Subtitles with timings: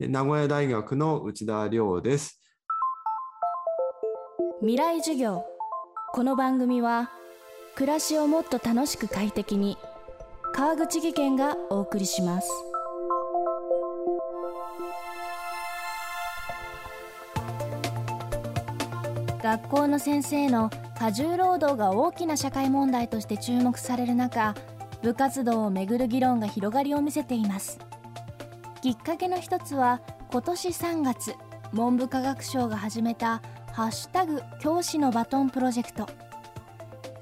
[0.00, 2.40] 名古屋大学の内田亮です。
[4.58, 5.44] 未来授業。
[6.12, 7.12] この番組は
[7.76, 9.78] 暮らしをもっと楽しく快適に
[10.52, 12.50] 川口義賢がお送りします。
[19.44, 24.56] 学校の先生の過重労働が大きな社会問題として注目される中
[25.02, 27.78] 部活動をめぐる議論が広がりを見せています。
[28.84, 31.34] きっかけの一つは今年3月
[31.72, 33.40] 文部科学省が始めた
[33.72, 36.06] ハッシュタグ教師のバトンプロジェクト。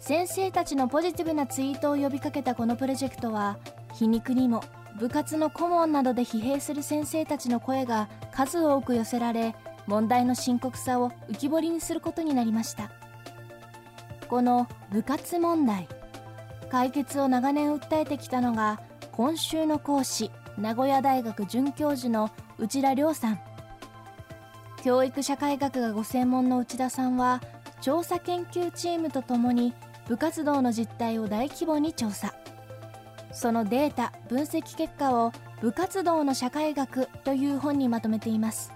[0.00, 3.60] 先生たちのポジティブなツイートを呼びかけたこのプロジェクトは
[3.94, 4.64] 皮肉にも
[4.98, 9.54] 部活の顧問などで疲弊する先生たちの声が数多く寄せられ
[9.86, 12.90] 問題の深刻さを浮き彫りにすることになりました。
[14.28, 15.86] この部活問題
[16.72, 18.80] 解決を長年訴えてきたのが
[19.12, 23.40] 今週の講師名古屋大学准教授の内田亮さん。
[24.82, 27.40] 教育社会学がご専門の内田さんは
[27.80, 29.74] 調査研究チームとともに
[30.08, 32.34] 部活動の実態を大規模に調査。
[33.32, 38.72] そのデータ分析結果を部活動の社会学という本にまとめています。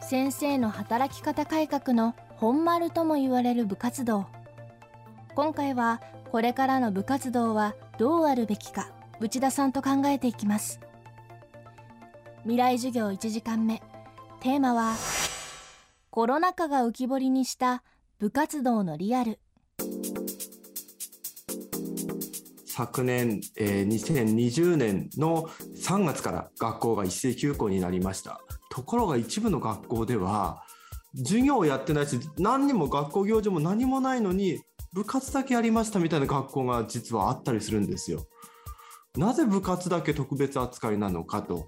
[0.00, 4.26] 先生の働き方改革の本丸とも言われる部活動。
[5.34, 8.88] 今回はこれからの部活動はどうあるべきか。
[9.18, 10.78] 内田さんと考えていきます。
[12.42, 13.82] 未来授業1時間目。
[14.40, 14.94] テーマは
[16.10, 17.82] コロナ禍が浮き彫りにした
[18.18, 19.38] 部活動のリアル。
[22.66, 28.42] 昨年、えー、2020年の3月から学校が一斉休校になりました。
[28.70, 30.62] ところが一部の学校では
[31.16, 34.60] 授業をやってないし何にも学校行事も何もないのに
[34.92, 38.26] 部活だけやりましたみたいな学校が実はあったりするんですよ。
[39.16, 41.66] なぜ部活だけ特別扱いなのかと。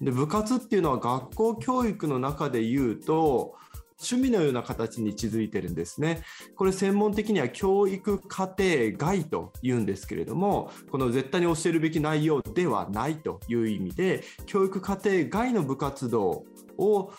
[0.00, 3.56] で部活っていうのは学校教育の中で言うと
[4.00, 6.22] 趣味のような形に位置づいてるんですね。
[6.54, 16.44] これ専門的には教育課程外と言うんですけれども、この絶対に教えるべき内容ではないという意味で、教育課程外の部活動
[16.76, 17.12] を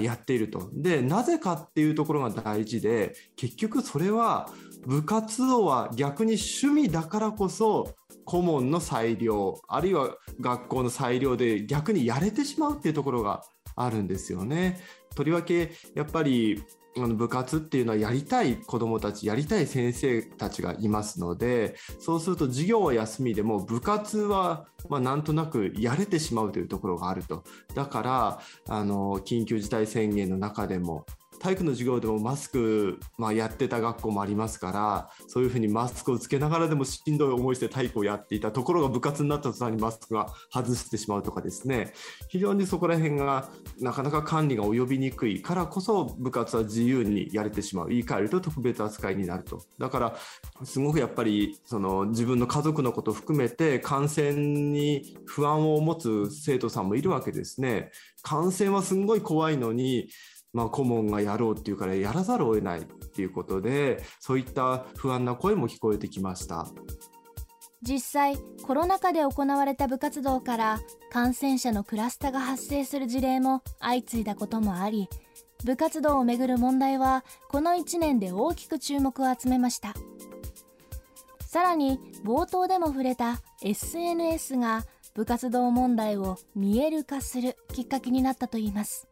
[0.00, 0.70] やっていると。
[0.72, 4.48] で、なぜかっていうところが大事で、結局それは
[4.86, 13.42] 部活動は逆に趣味だからこそ顧問の裁量あるいは学校の裁量で逆にやれてしまうっていうところが
[13.76, 14.80] あるんですよね。
[15.14, 16.62] とりわけやっぱり
[16.96, 27.44] あの部活っていうのはやりたい子どもたちやりたい先生たちがいますのでそうすると授業は休みでも部活はまあなんとなくやれてしまうというところがあると
[27.74, 31.06] だからあの緊急事態宣言の中でも
[31.42, 41.94] 体育の授業でもマスク、まあ、やってた学校もありますからそういうふうにマスクをつけながらでもしんどい思いして体育をやっていたところが部活になった途端にマスクが外してしまうとかですね。
[42.28, 43.48] 非常にそこら辺が
[43.80, 47.88] なかなか管理が及びにくいからこそ部活は自由にやれてしまう。
[47.88, 49.64] 言い換えると特別扱いになると。
[49.78, 50.16] だから
[50.64, 57.90] すごくやっぱりその自分の家族のことを含めて感染に不安を持つ生徒さんもいるわけですね。
[58.22, 60.08] 感染はすごい怖いのに
[60.52, 66.66] まあ、顧問がやろうっていうからやらざるを得ないっていうことでそういった不安な声も聞こえてきました。
[67.82, 70.80] 実際コロナ禍で行われた部活動から
[71.10, 75.08] 感染者のクラスターが発生する事例も相次いだこともあり
[75.64, 79.94] 部活動をめぐる問題はこの1年で大きく注目を集めました。
[81.52, 89.06] さらに冒頭でも触れた SNS が部活動問題を見える化するきっかけになったといいます。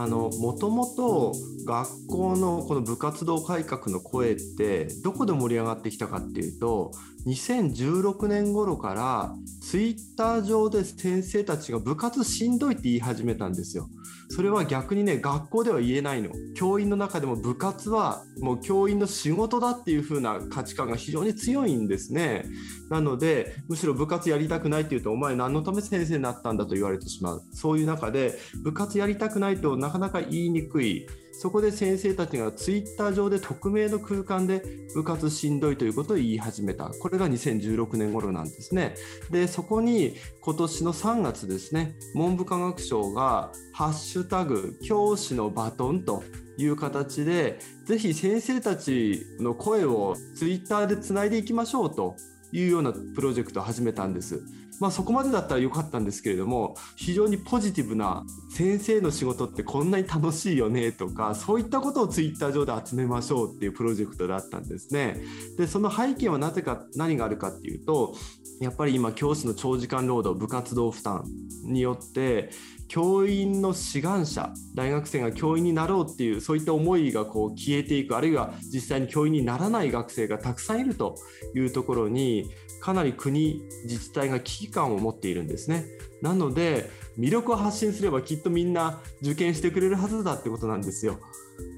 [0.00, 1.32] あのもともと
[1.66, 6.92] 学校のこの部活動改革の声ってどこで盛り上がってきたかっていうと
[7.26, 13.90] 2016年頃からツイッター上で先生たちが部活しんどいって言い始めたんですよ。
[14.30, 16.30] それは逆にね学校では言えないの。
[16.54, 22.44] 教員の中でも部活はもう教員の仕事だっていう風な価値観が非常に強いんですね。
[22.88, 27.42] なのでむしろ部活やりたくないって言うとお前何のため先生になったんだと言われてしまう。
[27.52, 34.62] そういう中で部活やりたくないとなかなか言いにくいそこで先生たちがツイッター上で匿名の空間で
[34.94, 36.90] 部活しんどいということを言い始めた。
[36.90, 38.96] これが2016年頃なんですね。
[39.30, 46.24] で、そこに今年の3月ですね、文部科学省がハッシュタグ教師のバトンと
[46.58, 52.16] いう形で、ぜひ先生たちの声をツイッターでつないでいきましょうと
[52.52, 54.42] いうようなプロジェクトを始めたんです。
[54.80, 65.20] まあ、そこまでだったら良かったんですけれども非常にポジティブな先生の仕事ってこんなに楽しいよねとかそういったことをツイッター上で集めましょうっていうプロジェクトだったんですね。
[65.56, 68.14] でその背景はなぜか何があるかっていうと
[68.60, 71.24] やっぱり今教師の長時間労働部活動負担
[71.64, 72.50] によって
[72.88, 81.16] 教員の志願者大学生が教員になろうっていうそういった思いがこう消えていくあるいは実際に教員にならない学生がたくさんいると
[81.54, 82.50] いうところに
[82.80, 85.84] かなり国自治体が危機感を持っているんですね。
[86.22, 91.18] なので魅力を発信すればきっとみんな受験してくれるはずだってことなんですよ。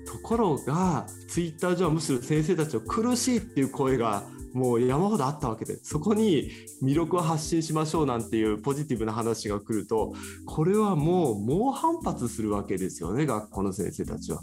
[0.07, 6.50] ところがツイッター上はむしろ先生たちを苦しいっていう声がもう山ほどあったわけでそこに
[6.82, 10.14] 魅力を発信しましょうなんていうポジティブな話が来ると
[10.47, 14.43] これはもう猛反発するわけですよね学校の先生たちは。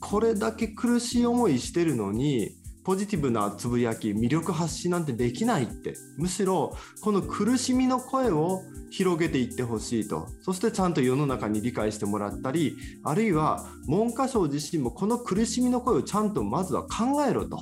[0.00, 2.50] これだけ苦しい思いしてるのに
[2.84, 5.94] ポジティブなつぶやき魅力発信なんてできないって。
[6.18, 8.60] むしろこの苦しみの声を
[8.90, 10.28] 広げていってほしいと。
[10.42, 17.58] そしてちゃんと世の中に理解してもらったりあるいは文科省自身もこの苦しみの声をちゃんとまずは考えろと。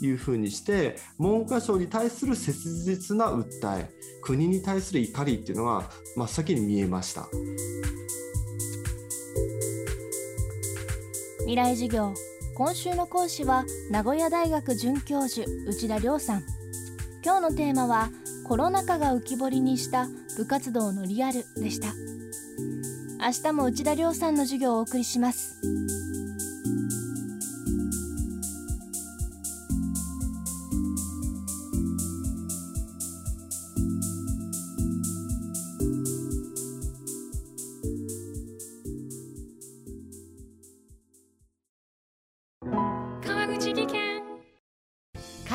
[0.00, 3.90] いうふうにして文科省に対する切実な訴え
[4.22, 7.28] 国に対する怒りっていうのが真っ先に見えました。
[11.40, 12.14] 未来授業。
[12.54, 16.42] 今週の講師は名古屋大学准教授内田亮さん。
[17.22, 18.10] 今日のテーマは
[18.44, 20.06] コロナ禍が浮き彫りにした
[20.36, 21.88] 部活動のリアルでした。
[23.24, 25.60] 明日も内田亮さんの授業をお送りします。